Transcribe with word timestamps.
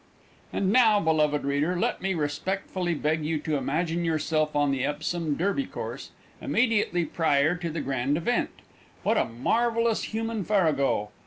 And 0.51 0.71
now, 0.71 0.99
beloved 0.99 1.43
reader, 1.45 1.77
let 1.79 2.01
me 2.01 2.15
respectfully 2.15 2.95
beg 2.95 3.23
you 3.23 3.37
to 3.41 3.55
imagine 3.55 4.03
yourself 4.03 4.55
on 4.55 4.71
the 4.71 4.83
Epsom 4.83 5.35
Derby 5.35 5.67
Course 5.67 6.09
immediately 6.41 7.05
prior 7.05 7.55
to 7.57 7.69
the 7.69 7.81
grand 7.81 8.17
event. 8.17 8.49
What 9.03 9.19
a 9.19 9.25
marvellous 9.25 10.05
human 10.05 10.43
farrago! 10.43 11.11